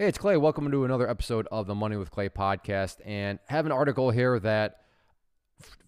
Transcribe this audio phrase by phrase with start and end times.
[0.00, 0.38] Hey, it's Clay.
[0.38, 3.02] Welcome to another episode of the Money with Clay podcast.
[3.04, 4.80] And have an article here that,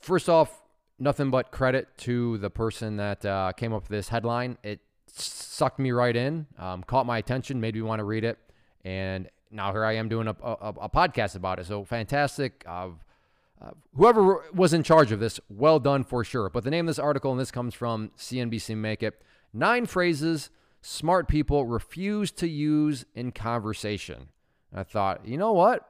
[0.00, 0.60] first off,
[0.98, 4.58] nothing but credit to the person that uh, came up with this headline.
[4.62, 8.38] It sucked me right in, um, caught my attention, made me want to read it.
[8.84, 11.64] And now here I am doing a, a, a podcast about it.
[11.64, 12.66] So fantastic.
[12.68, 12.88] Uh,
[13.62, 16.50] uh, whoever was in charge of this, well done for sure.
[16.50, 19.22] But the name of this article, and this comes from CNBC Make It
[19.54, 20.50] Nine Phrases
[20.82, 24.28] Smart People Refuse to Use in Conversation.
[24.70, 25.88] And I thought, you know what?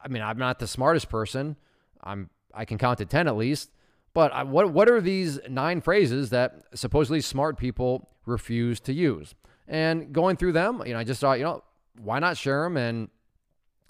[0.00, 1.56] I mean, I'm not the smartest person.
[2.02, 3.70] I'm I can count to 10 at least.
[4.14, 9.34] But I, what what are these nine phrases that supposedly smart people refuse to use?
[9.66, 11.62] And going through them, you know, I just thought, you know,
[12.00, 13.08] why not share them and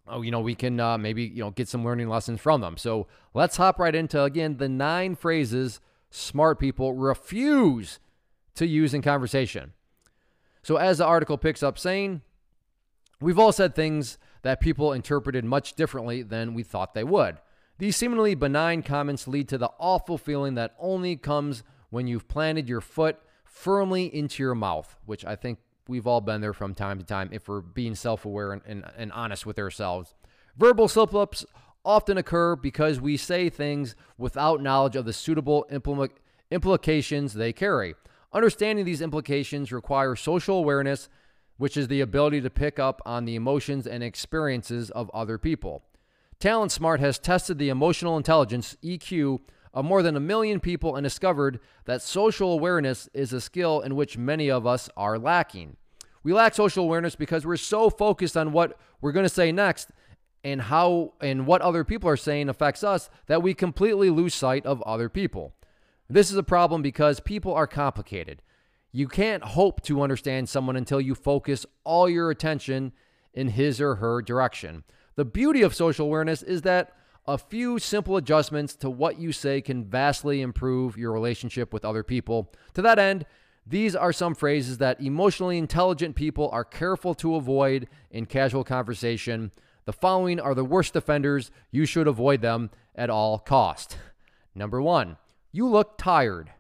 [0.07, 2.77] oh, you know, we can uh, maybe you know get some learning lessons from them.
[2.77, 7.99] So let's hop right into again the nine phrases smart people refuse
[8.55, 9.73] to use in conversation.
[10.63, 12.23] So as the article picks up saying,
[13.21, 17.39] we've all said things that people interpreted much differently than we thought they would.
[17.79, 22.69] These seemingly benign comments lead to the awful feeling that only comes when you've planted
[22.69, 26.99] your foot firmly into your mouth, which I think we've all been there from time
[26.99, 30.15] to time if we're being self aware and, and, and, honest with ourselves.
[30.57, 31.47] Verbal slip ups
[31.85, 36.11] often occur because we say things without knowledge of the suitable impl-
[36.51, 37.95] implications they carry.
[38.33, 41.09] Understanding these implications requires social awareness,
[41.57, 45.83] which is the ability to pick up on the emotions and experiences of other people.
[46.39, 49.41] Talent Smart has tested the emotional intelligence, EQ,
[49.75, 53.97] of more than a million people and discovered that social awareness is a skill in
[53.97, 55.77] which many of us are lacking.
[56.23, 59.91] We lack social awareness because we're so focused on what we're going to say next
[60.45, 64.65] and how and what other people are saying affects us that we completely lose sight
[64.67, 65.55] of other people.
[66.11, 68.41] This is a problem because people are complicated.
[68.93, 72.93] You can't hope to understand someone until you focus all your attention
[73.35, 74.85] in his or her direction.
[75.17, 76.95] The beauty of social awareness is that
[77.27, 82.03] a few simple adjustments to what you say can vastly improve your relationship with other
[82.03, 82.55] people.
[82.73, 83.27] To that end,
[83.67, 89.53] these are some phrases that emotionally intelligent people are careful to avoid in casual conversation.
[89.85, 91.51] The following are the worst offenders.
[91.71, 93.99] You should avoid them at all cost.
[94.55, 95.19] Number 1,
[95.53, 96.51] you look tired.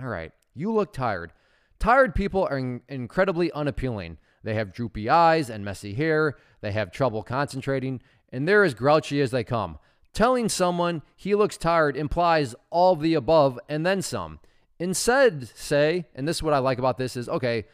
[0.00, 1.32] All right, you look tired.
[1.78, 4.18] Tired people are in- incredibly unappealing.
[4.42, 6.36] They have droopy eyes and messy hair.
[6.60, 8.00] They have trouble concentrating,
[8.32, 9.78] and they're as grouchy as they come.
[10.12, 14.38] Telling someone he looks tired implies all of the above and then some.
[14.78, 17.64] Instead, say, and this is what I like about this is okay,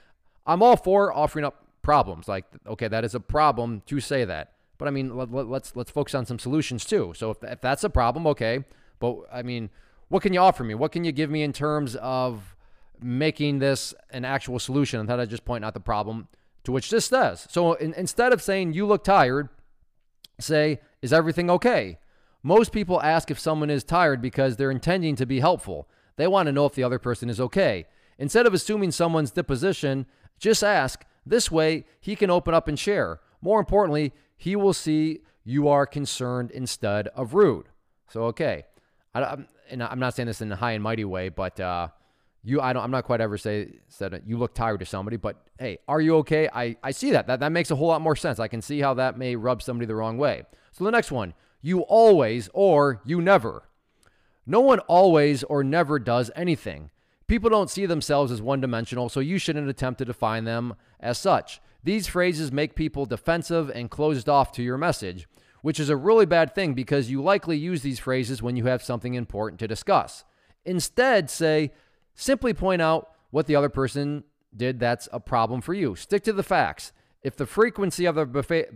[0.47, 2.29] I'm all for offering up problems.
[2.29, 4.53] Like, okay, that is a problem to say that.
[4.79, 7.13] But I mean, let, us let's, let's focus on some solutions too.
[7.15, 8.65] So if, if that's a problem, okay.
[8.99, 9.71] But I mean,
[10.11, 10.75] what can you offer me?
[10.75, 12.57] What can you give me in terms of
[13.01, 15.01] making this an actual solution?
[15.01, 16.27] Instead of just point out the problem,
[16.65, 17.47] to which this does.
[17.49, 19.49] So in, instead of saying you look tired,
[20.41, 21.99] say, is everything okay?
[22.43, 25.89] Most people ask if someone is tired because they're intending to be helpful.
[26.17, 27.87] They want to know if the other person is okay.
[28.19, 30.07] Instead of assuming someone's disposition,
[30.39, 31.05] just ask.
[31.25, 33.21] This way, he can open up and share.
[33.41, 37.67] More importantly, he will see you are concerned instead of rude.
[38.09, 38.65] So, okay.
[39.15, 41.89] I, am and I'm not saying this in a high and mighty way, but uh,
[42.43, 45.37] you, I don't, I'm not quite ever say said you look tired to somebody, but
[45.59, 46.49] hey, are you okay?
[46.53, 47.27] I, I see that.
[47.27, 48.39] That that makes a whole lot more sense.
[48.39, 50.45] I can see how that may rub somebody the wrong way.
[50.73, 53.65] So the next one, you always or you never.
[54.47, 56.91] No one always or never does anything.
[57.27, 61.19] People don't see themselves as one dimensional, so you shouldn't attempt to define them as
[61.19, 61.61] such.
[61.85, 65.29] These phrases make people defensive and closed off to your message,
[65.63, 68.83] which is a really bad thing because you likely use these phrases when you have
[68.83, 70.25] something important to discuss.
[70.65, 71.73] Instead, say,
[72.15, 74.25] simply point out what the other person
[74.57, 75.95] did that's a problem for you.
[75.95, 76.93] Stick to the facts.
[77.23, 78.69] If the frequency of the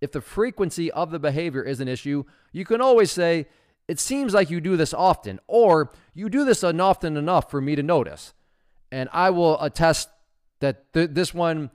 [0.00, 3.46] if the frequency of the behavior is an issue, you can always say,
[3.88, 7.74] It seems like you do this often, or you do this often enough for me
[7.74, 8.32] to notice.
[8.92, 10.08] And I will attest
[10.60, 11.70] that th- this one,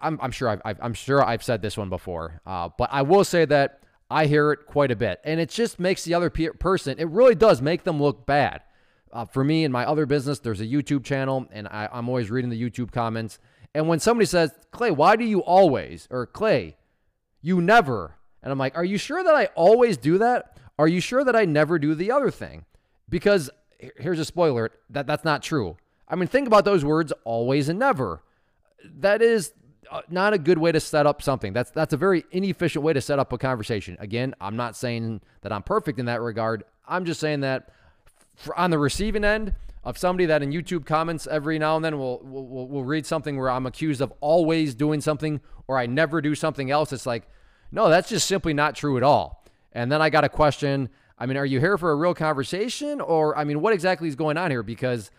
[0.00, 3.24] I, am sure I've, I'm sure I've said this one before, uh, but I will
[3.24, 6.48] say that I hear it quite a bit, and it just makes the other pe-
[6.48, 6.98] person.
[6.98, 8.62] It really does make them look bad.
[9.12, 12.30] Uh, for me in my other business, there's a YouTube channel, and I, I'm always
[12.30, 13.38] reading the YouTube comments,
[13.74, 16.76] and when somebody says, Clay, why do you always, or Clay,
[17.40, 20.56] you never, and I'm like, are you sure that I always do that?
[20.78, 22.64] Are you sure that I never do the other thing?
[23.08, 25.76] Because here's a spoiler that that's not true.
[26.08, 28.22] I mean, think about those words always and never.
[28.84, 29.52] That is
[29.90, 31.52] Uh, not a good way to set up something.
[31.52, 33.96] That's that's a very inefficient way to set up a conversation.
[34.00, 36.64] Again, I'm not saying that I'm perfect in that regard.
[36.86, 37.70] I'm just saying that
[38.56, 39.54] on the receiving end,
[39.88, 43.38] of somebody that in YouTube comments every now and then will will will read something
[43.38, 46.92] where I'm accused of always doing something or I never do something else.
[46.92, 47.26] It's like,
[47.72, 49.44] no, that's just simply not true at all.
[49.72, 50.90] And then I got a question.
[51.18, 54.14] I mean, are you here for a real conversation or I mean, what exactly is
[54.14, 54.62] going on here?
[54.62, 55.10] Because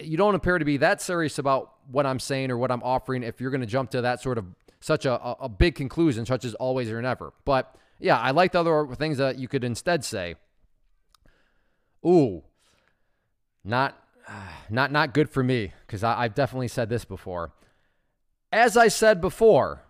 [0.00, 3.22] you don't appear to be that serious about what I'm saying or what I'm offering
[3.22, 4.46] if you're going to jump to that sort of
[4.80, 7.32] such a, a big conclusion, such as always or never.
[7.44, 10.36] But yeah, I like the other things that you could instead say.
[12.04, 12.42] Ooh,
[13.64, 13.96] not
[14.70, 17.52] not not good for me because I've definitely said this before.
[18.52, 19.82] As I said before,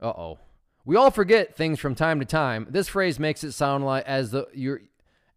[0.00, 0.38] uh oh,
[0.84, 2.66] we all forget things from time to time.
[2.70, 4.82] This phrase makes it sound like as the you're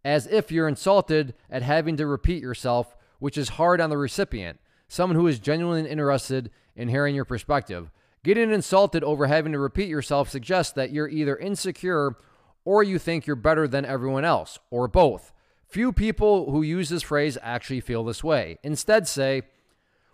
[0.03, 4.59] as if you're insulted at having to repeat yourself, which is hard on the recipient,
[4.87, 7.91] someone who is genuinely interested in hearing your perspective.
[8.23, 12.17] Getting insulted over having to repeat yourself suggests that you're either insecure
[12.65, 15.31] or you think you're better than everyone else, or both.
[15.67, 18.57] Few people who use this phrase actually feel this way.
[18.63, 19.43] Instead, say,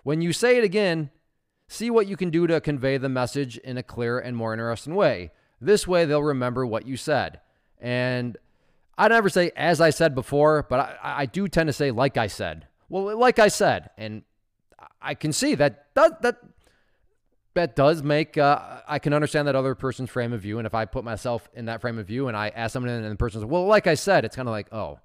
[0.03, 1.09] when you say it again,
[1.67, 4.95] see what you can do to convey the message in a clear and more interesting
[4.95, 5.31] way.
[5.59, 7.39] This way, they'll remember what you said.
[7.79, 8.37] And
[8.97, 12.17] I never say, as I said before, but I, I do tend to say, like
[12.17, 12.67] I said.
[12.89, 13.89] Well, like I said.
[13.97, 14.23] And
[15.01, 16.37] I can see that that, that
[17.53, 20.75] that does make uh, I can understand that other person's frame of view, and if
[20.75, 23.45] I put myself in that frame of view and I ask someone and the person's
[23.45, 24.99] well, like I said, it's kind of like, oh,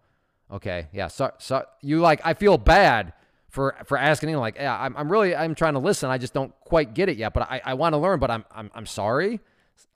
[0.52, 1.08] Okay, yeah.
[1.08, 3.12] So, so you like I feel bad
[3.48, 4.34] for for asking.
[4.36, 6.10] Like, yeah, I'm, I'm really I'm trying to listen.
[6.10, 8.18] I just don't quite get it yet, but I, I want to learn.
[8.18, 9.40] But I'm I'm I'm sorry.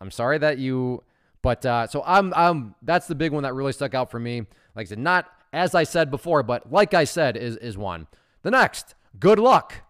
[0.00, 1.02] I'm sorry that you.
[1.42, 4.46] But uh, so I'm I'm that's the big one that really stuck out for me.
[4.76, 8.09] Like I said, not as I said before, but like I said is is one.
[8.43, 9.83] The next, good luck.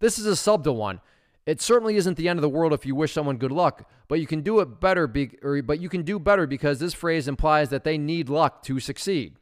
[0.00, 1.00] This is a subtle one.
[1.46, 4.20] It certainly isn't the end of the world if you wish someone good luck, but
[4.20, 5.06] you can do it better.
[5.06, 8.62] Be, or, but you can do better because this phrase implies that they need luck
[8.64, 9.36] to succeed.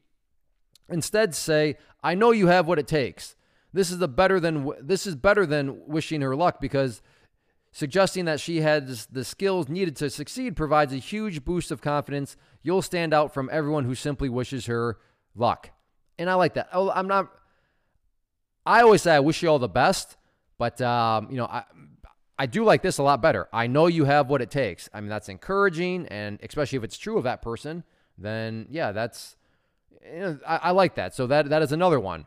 [0.88, 3.36] Instead, say, I know you have what it takes.
[3.72, 7.02] This is the better than this is better than wishing her luck because
[7.72, 12.36] suggesting that she has the skills needed to succeed provides a huge boost of confidence.
[12.62, 14.98] You'll stand out from everyone who simply wishes her
[15.34, 15.70] luck.
[16.18, 16.68] And I like that.
[16.72, 17.30] Oh, I'm not
[18.66, 20.16] I always say I wish you all the best,
[20.58, 21.64] but um, you know, I
[22.38, 23.48] I do like this a lot better.
[23.52, 24.88] I know you have what it takes.
[24.94, 27.84] I mean, that's encouraging, and especially if it's true of that person,
[28.16, 29.36] then yeah, that's
[30.04, 31.14] you know, I, I like that.
[31.14, 32.26] So that that is another one.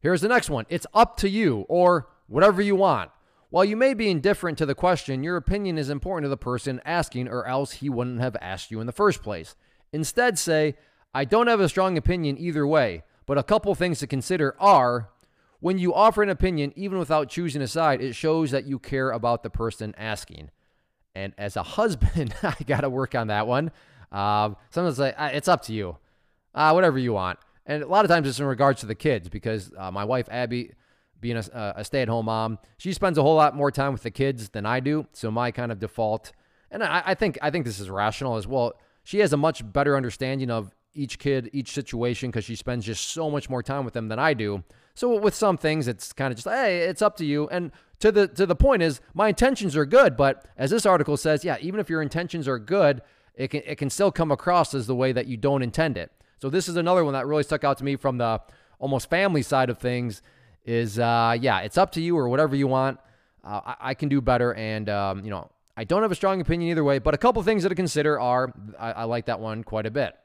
[0.00, 0.64] Here's the next one.
[0.68, 3.10] It's up to you or whatever you want.
[3.50, 6.80] While you may be indifferent to the question, your opinion is important to the person
[6.84, 9.56] asking, or else he wouldn't have asked you in the first place.
[9.92, 10.76] Instead, say,
[11.14, 15.10] I don't have a strong opinion either way, but a couple things to consider are
[15.60, 19.10] when you offer an opinion, even without choosing a side, it shows that you care
[19.10, 20.50] about the person asking.
[21.14, 23.72] And as a husband, I got to work on that one.
[24.12, 25.98] Um, sometimes like, it's up to you
[26.54, 27.38] uh, whatever you want.
[27.66, 30.28] And a lot of times it's in regards to the kids because uh, my wife,
[30.30, 30.72] Abby,
[31.20, 34.02] being a, a stay at home mom, she spends a whole lot more time with
[34.02, 35.06] the kids than I do.
[35.12, 36.32] So my kind of default,
[36.70, 38.74] and I, I think I think this is rational as well.
[39.02, 43.08] She has a much better understanding of each kid, each situation, because she spends just
[43.10, 44.64] so much more time with them than I do.
[44.94, 47.48] So with some things, it's kind of just hey, it's up to you.
[47.50, 51.16] And to the to the point is, my intentions are good, but as this article
[51.16, 53.02] says, yeah, even if your intentions are good,
[53.36, 56.10] it can it can still come across as the way that you don't intend it.
[56.40, 58.40] So this is another one that really stuck out to me from the
[58.80, 60.20] almost family side of things.
[60.64, 62.98] Is uh, yeah, it's up to you or whatever you want.
[63.44, 66.40] Uh, I, I, can do better, and um, you know I don't have a strong
[66.40, 66.98] opinion either way.
[66.98, 69.90] But a couple things that to consider are I, I like that one quite a
[69.90, 70.16] bit.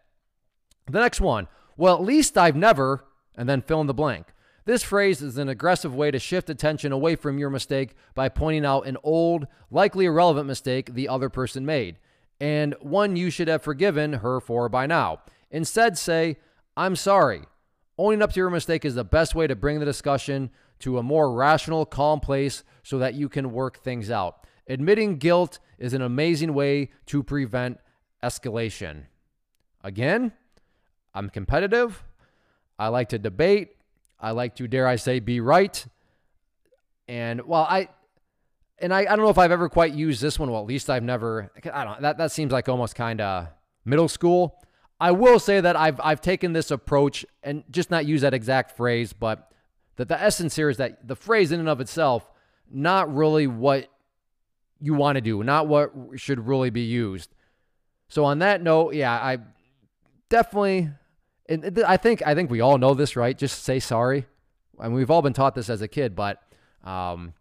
[0.88, 1.48] The next one,
[1.78, 4.28] well, at least I've never, and then fill in the blank.
[4.66, 8.66] This phrase is an aggressive way to shift attention away from your mistake by pointing
[8.66, 11.98] out an old, likely irrelevant mistake the other person made,
[12.40, 15.22] and one you should have forgiven her for by now.
[15.52, 16.38] Instead, say,
[16.78, 17.42] I'm sorry.
[17.98, 20.50] Owning up to your mistake is the best way to bring the discussion
[20.80, 24.46] to a more rational, calm place so that you can work things out.
[24.68, 27.80] Admitting guilt is an amazing way to prevent
[28.24, 29.04] escalation.
[29.84, 30.32] Again,
[31.13, 32.03] I'm competitive.
[32.77, 33.75] I like to debate.
[34.20, 35.86] I like to, dare I say, be right.
[37.08, 37.89] And while I,
[38.79, 40.51] and I, I don't know if I've ever quite used this one.
[40.51, 43.48] Well, at least I've never, I don't, that, that seems like almost kind of
[43.86, 44.60] middle school.
[45.00, 48.77] I will say that I've I've taken this approach and just not use that exact
[48.77, 49.51] phrase, but
[49.98, 52.29] that the essence here is that the phrase in and of itself,
[52.72, 53.89] not really what
[54.79, 57.36] you want to do, not what should really be used.
[58.08, 59.39] So on that note, yeah, I
[60.29, 60.89] definitely,
[61.50, 63.38] and I think I think we all know this, right?
[63.38, 64.25] Just say sorry.
[64.79, 66.41] I mean, we've all been taught this as a kid, but
[66.83, 67.33] um,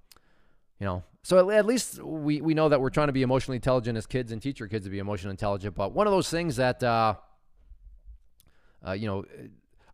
[0.78, 3.96] you know, so at, least we we know that we're trying to be emotionally intelligent
[3.96, 5.74] as kids and teach our kids to be emotionally intelligent.
[5.74, 7.14] But one of those things that uh,
[8.86, 9.24] uh, you know,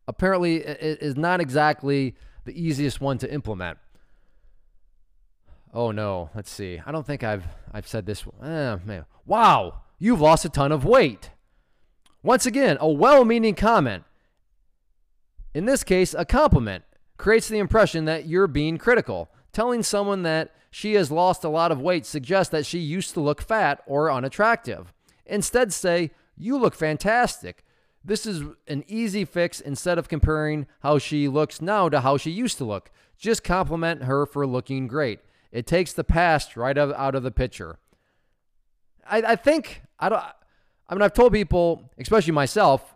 [0.07, 3.79] apparently is not exactly the easiest one to implement.
[5.75, 6.81] Oh no, let's see.
[6.85, 8.25] I don't think I've I've said this.
[8.43, 9.05] Eh, man.
[9.27, 11.31] Wow, you've lost a ton of weight.
[12.23, 14.05] Once again, a well-meaning comment.
[15.55, 16.85] In this case, a compliment
[17.17, 19.31] creates the impression that you're being critical.
[19.53, 23.21] Telling someone that she has lost a lot of weight suggests that she used to
[23.21, 24.93] look fat or unattractive.
[25.27, 27.65] Instead, say, You look fantastic.
[28.05, 32.31] This is an easy fix instead of comparing how she looks now to how she
[32.31, 32.91] used to look.
[33.19, 35.21] Just compliment her for looking great.
[35.51, 37.79] It takes the past right out of the picture.
[39.09, 40.23] I, I think I don't.
[40.89, 42.95] I mean, I've told people, especially myself,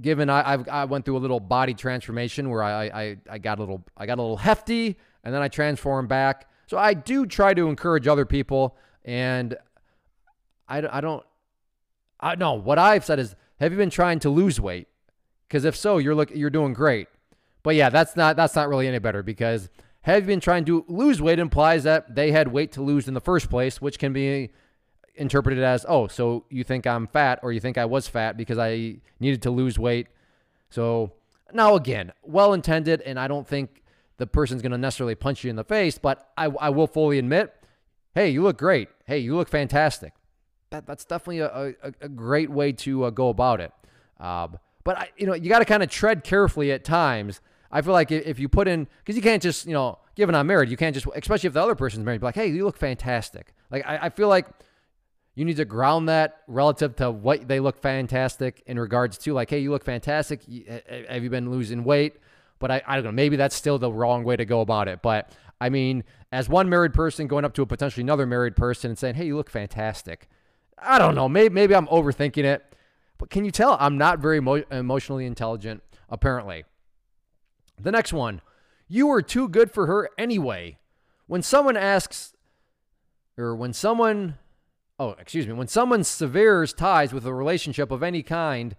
[0.00, 3.58] given I, I've, I went through a little body transformation where I, I I got
[3.58, 6.48] a little I got a little hefty and then I transformed back.
[6.66, 9.56] So I do try to encourage other people, and
[10.68, 11.24] I, I don't.
[12.18, 14.88] I know what I've said is have you been trying to lose weight?
[15.48, 17.08] Because if so, you're look you're doing great.
[17.62, 19.68] But yeah, that's not that's not really any better because
[20.02, 23.14] have you been trying to lose weight implies that they had weight to lose in
[23.14, 24.50] the first place, which can be
[25.16, 28.58] interpreted as, oh, so you think I'm fat or you think I was fat because
[28.58, 30.08] I needed to lose weight.
[30.70, 31.12] So
[31.52, 33.82] now again, well intended, and I don't think
[34.18, 37.18] the person's going to necessarily punch you in the face, but I, I will fully
[37.18, 37.54] admit,
[38.14, 38.88] hey, you look great.
[39.06, 40.12] Hey, you look fantastic
[40.70, 43.72] that, that's definitely a, a, a great way to uh, go about it.
[44.18, 47.40] Um, but I, you know, you got to kind of tread carefully at times.
[47.70, 50.46] I feel like if you put in, because you can't just, you know, given I'm
[50.46, 52.76] married, you can't just, especially if the other person's married, be like, hey, you look
[52.76, 53.52] fantastic.
[53.70, 54.46] Like, I, I feel like
[55.36, 59.50] you need to ground that relative to what they look fantastic in regards to, like,
[59.50, 60.40] hey, you look fantastic.
[61.08, 62.16] Have you been losing weight?
[62.58, 63.12] But I, I don't know.
[63.12, 65.02] Maybe that's still the wrong way to go about it.
[65.02, 68.90] But I mean, as one married person going up to a potentially another married person
[68.90, 70.28] and saying, hey, you look fantastic.
[70.78, 71.28] I don't know.
[71.28, 72.74] Maybe maybe I'm overthinking it,
[73.18, 75.82] but can you tell I'm not very emo- emotionally intelligent?
[76.08, 76.64] Apparently.
[77.80, 78.40] The next one,
[78.88, 80.78] you were too good for her anyway.
[81.26, 82.34] When someone asks,
[83.36, 84.38] or when someone,
[84.98, 88.76] oh, excuse me, when someone severes ties with a relationship of any kind,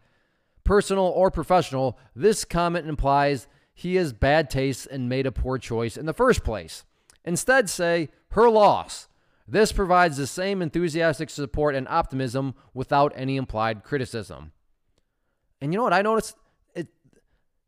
[0.63, 5.97] personal or professional, this comment implies he has bad taste and made a poor choice
[5.97, 6.83] in the first place.
[7.24, 9.07] Instead, say, her loss.
[9.47, 14.51] This provides the same enthusiastic support and optimism without any implied criticism.
[15.62, 16.36] And you know what I noticed?
[16.75, 16.88] It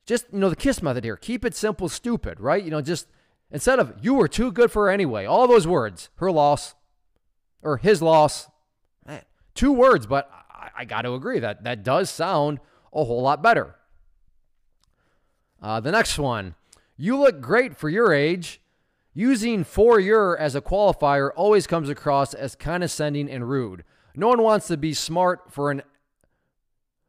[0.05, 1.15] just, you know, the kiss method here.
[1.15, 2.63] Keep it simple, stupid, right?
[2.63, 3.07] You know, just
[3.49, 6.75] instead of you were too good for her anyway, all those words, her loss
[7.61, 8.47] or his loss.
[9.05, 9.21] Man,
[9.55, 12.59] two words, but I, I got to agree that that does sound
[12.93, 13.75] a whole lot better.
[15.61, 16.55] Uh, the next one,
[16.97, 18.61] you look great for your age.
[19.13, 23.83] Using for your as a qualifier always comes across as condescending and rude.
[24.15, 25.81] No one wants to be smart for an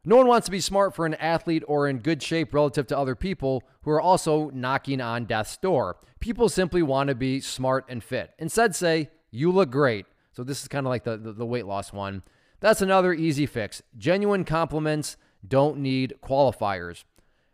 [0.02, 2.97] no one wants to be smart for an athlete or in good shape relative to
[2.97, 5.99] other people who are also knocking on death's door.
[6.21, 8.33] People simply want to be smart and fit.
[8.38, 10.07] Instead, say, You look great.
[10.40, 12.23] So, this is kind of like the, the, the weight loss one.
[12.61, 13.82] That's another easy fix.
[13.99, 17.04] Genuine compliments don't need qualifiers.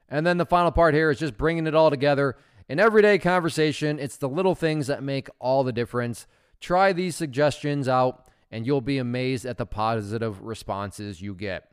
[0.09, 2.37] And then the final part here is just bringing it all together.
[2.69, 6.29] In everyday conversation, it's the little things that make all the difference.
[6.61, 11.69] Try these suggestions out, and you'll be amazed at the positive responses you get.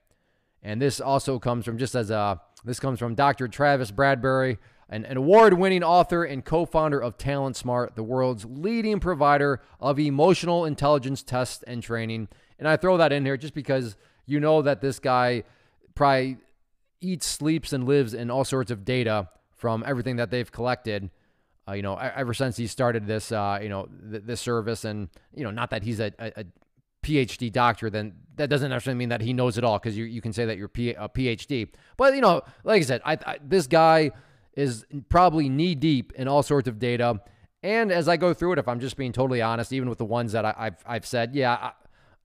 [0.63, 3.47] And this also comes from just as a this comes from Dr.
[3.47, 4.57] Travis Bradberry,
[4.93, 10.65] an, an award-winning author and co-founder of Talent Smart, the world's leading provider of emotional
[10.65, 12.27] intelligence tests and training.
[12.59, 13.97] And I throw that in here just because
[14.27, 15.43] you know that this guy
[15.95, 16.37] probably
[17.01, 21.09] eats, sleeps, and lives in all sorts of data from everything that they've collected.
[21.67, 25.09] Uh, you know, ever since he started this, uh, you know, th- this service, and
[25.33, 26.45] you know, not that he's a, a, a,
[27.03, 30.21] PhD doctor, then that doesn't necessarily mean that he knows it all, because you you
[30.21, 31.67] can say that you're P- a PhD.
[31.97, 34.11] But you know, like I said, I, I, this guy
[34.55, 37.21] is probably knee deep in all sorts of data.
[37.61, 40.05] And as I go through it, if I'm just being totally honest, even with the
[40.05, 41.71] ones that I, have I've said, yeah, I,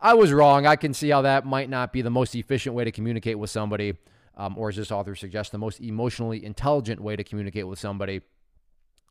[0.00, 0.66] I was wrong.
[0.66, 3.50] I can see how that might not be the most efficient way to communicate with
[3.50, 3.96] somebody
[4.38, 8.22] um, or as this author suggests, the most emotionally intelligent way to communicate with somebody.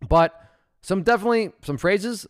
[0.07, 0.41] But
[0.81, 2.25] some definitely some phrases.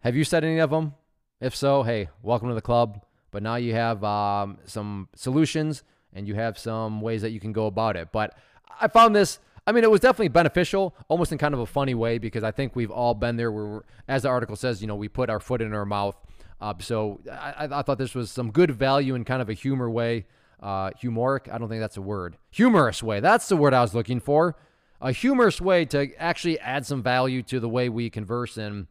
[0.00, 0.94] Have you said any of them?
[1.40, 3.04] If so, hey, welcome to the club.
[3.32, 7.52] But now you have um, some solutions and you have some ways that you can
[7.52, 8.10] go about it.
[8.12, 8.36] But
[8.80, 9.40] I found this.
[9.70, 12.50] I mean, it was definitely beneficial, almost in kind of a funny way, because I
[12.50, 13.52] think we've all been there.
[13.52, 16.16] Where, as the article says, you know, we put our foot in our mouth.
[16.60, 19.88] Uh, so I, I thought this was some good value in kind of a humor
[19.88, 20.26] way
[20.60, 21.48] uh, humoric.
[21.48, 22.36] I don't think that's a word.
[22.50, 23.20] Humorous way.
[23.20, 24.56] That's the word I was looking for.
[25.00, 28.56] A humorous way to actually add some value to the way we converse.
[28.56, 28.88] And,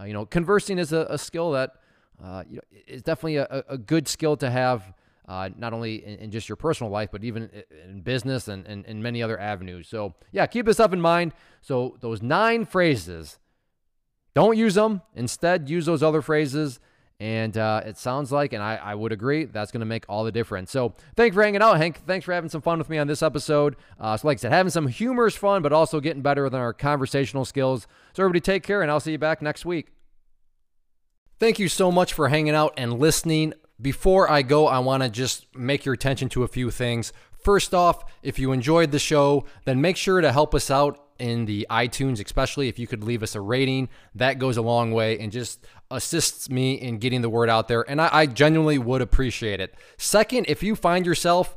[0.00, 1.76] uh, you know, conversing is a, a skill that,
[2.24, 4.94] uh, you know, is definitely a, a, good skill to have
[5.32, 7.48] uh, not only in, in, just your personal life, but even
[7.88, 9.88] in business and, and many other avenues.
[9.88, 11.32] So, yeah, keep this up in mind.
[11.62, 13.38] So, those nine phrases,
[14.34, 15.00] don't use them.
[15.14, 16.80] Instead, use those other phrases.
[17.18, 20.24] And uh, it sounds like, and I, I would agree, that's going to make all
[20.24, 20.70] the difference.
[20.70, 22.04] So thanks for hanging out, Hank.
[22.04, 23.76] Thanks for having some fun with me on this episode.
[23.98, 26.72] Uh, so, like I said, having some humorous fun, but also getting better with our
[26.72, 27.86] conversational skills.
[28.12, 29.92] So, everybody, take care, and I'll see you back next week.
[31.38, 33.54] Thank you so much for hanging out and listening.
[33.82, 37.12] Before I go, I want to just make your attention to a few things.
[37.42, 41.44] First off, if you enjoyed the show, then make sure to help us out in
[41.44, 43.88] the iTunes, especially if you could leave us a rating.
[44.14, 47.82] That goes a long way and just assists me in getting the word out there.
[47.88, 49.74] And I, I genuinely would appreciate it.
[49.98, 51.56] Second, if you find yourself